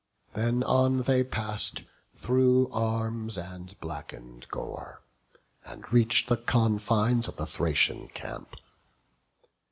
[0.33, 1.83] Then on they pass'd
[2.15, 5.03] thro' arms and blacken'd gore,
[5.63, 8.55] And reach'd the confines of the Thracian camp.